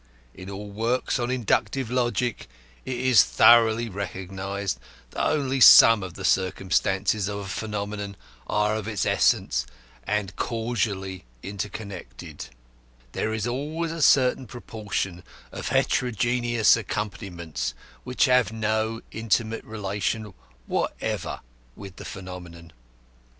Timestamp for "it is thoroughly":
2.85-3.87